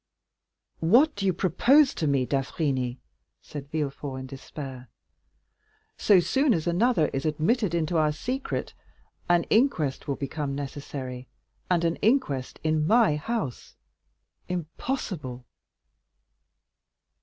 [0.79, 2.97] '""What do you propose to me, d'Avrigny?"
[3.39, 4.89] said Villefort in despair;
[5.95, 8.73] "so soon as another is admitted into our secret,
[9.29, 11.27] an inquest will become necessary;
[11.69, 15.45] and an inquest in my house—impossible!